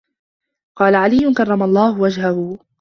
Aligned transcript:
قَالَ 0.77 0.95
عَلِيٌّ 0.95 1.33
كَرَّمَ 1.33 1.63
اللَّهُ 1.63 1.99
وَجْهَهُ 2.01 2.59